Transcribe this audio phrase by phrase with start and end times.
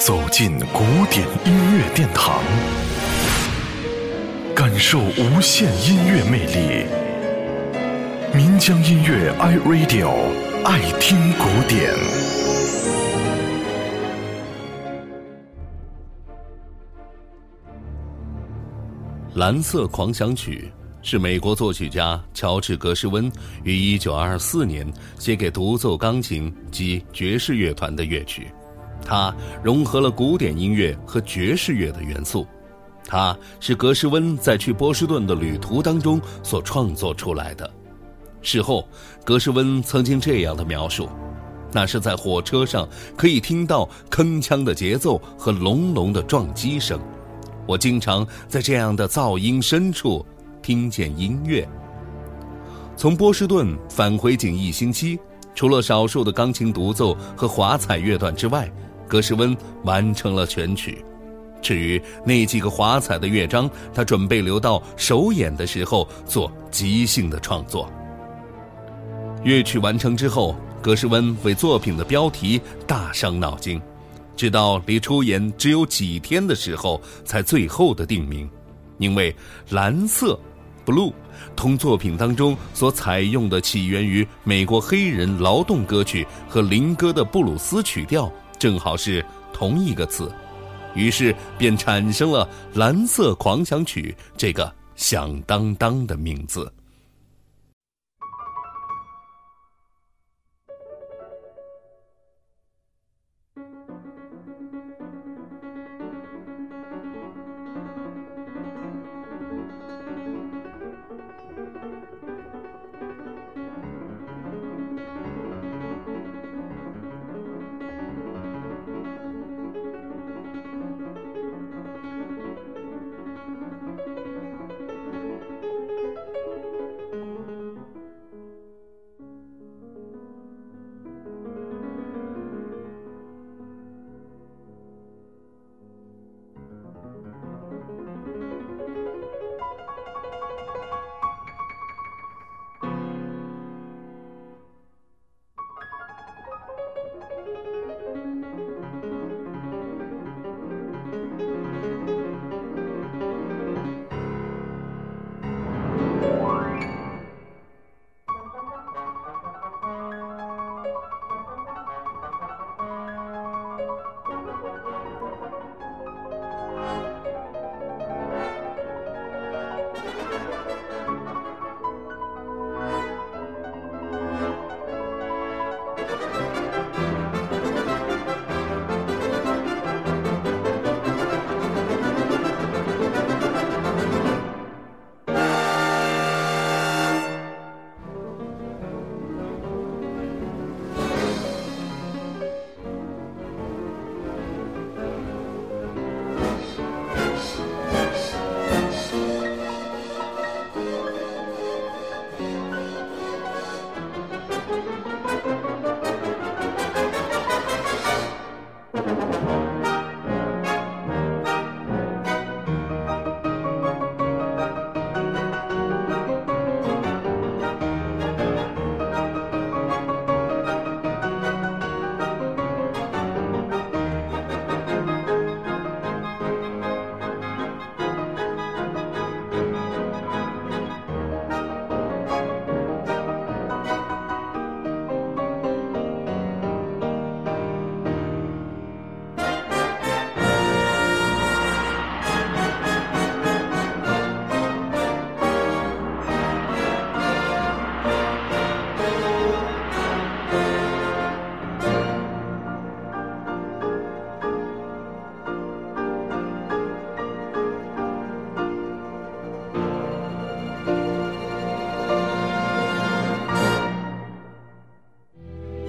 [0.00, 2.42] 走进古典音乐殿堂，
[4.56, 6.86] 感受无限音乐魅力。
[8.34, 10.08] 民江音乐 iRadio
[10.64, 11.92] 爱听古典。
[19.38, 20.72] 《蓝色狂想曲》
[21.06, 23.30] 是美国作曲家乔治·格什温
[23.64, 28.50] 于1924年写给独奏钢琴及爵士乐团的乐曲。
[29.04, 32.46] 它融合了古典音乐和爵士乐的元素。
[33.04, 37.68] 它是格什温在去波士顿的旅途当中所创作出来的。
[38.42, 38.86] 事后，
[39.24, 41.08] 格什温曾经这样的描述：
[41.72, 47.00] 那是在火车上可以听到铿锵的节奏和隆隆的撞击声。
[47.66, 50.24] 我经常在这样的噪音深处
[50.62, 51.68] 听见音乐。
[52.96, 55.18] 从波士顿返回仅一星期，
[55.54, 58.70] 除了少数的钢琴独奏和华彩乐段之外，
[59.10, 61.04] 格什温完成了全曲。
[61.60, 67.90] 至于那几个华彩的乐章，他准备留到首演的时候做即兴的创作。
[69.42, 73.80] 乐曲完成之后，格什温为作品的标题大伤脑筋，
[74.36, 78.48] 直到离出演只有几天的时候，才最后的定名。
[78.98, 79.34] 因为
[79.70, 80.38] 蓝色
[80.86, 81.12] （blue）
[81.56, 88.30] 同作品当中所采用的起源于美国黑人劳动歌曲和灵歌的布鲁斯曲调。
[88.60, 90.30] 正好是同一个词，
[90.94, 92.46] 于是便产生了
[92.78, 96.70] 《蓝色狂想曲》这个响当当的名字。